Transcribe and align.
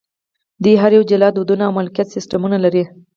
دوی 0.63 0.75
هر 0.81 0.91
یو 0.97 1.03
جلا 1.11 1.27
دودونه 1.35 1.63
او 1.65 1.71
مالکیت 1.77 2.07
سیستمونه 2.15 2.57
لري. 2.63 2.83